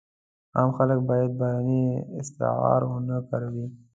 [0.55, 1.83] عام خلک باید بهرني
[2.19, 3.67] اسعار ونه کاروي.